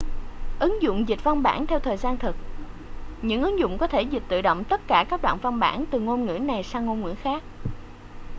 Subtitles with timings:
[0.59, 2.35] ứng dụng dịch văn bản theo thời gian thực
[3.21, 5.99] những ứng dụng có thể dịch tự động tất cả các đoạn văn bản từ
[5.99, 7.43] ngôn ngữ này sang ngôn ngữ khác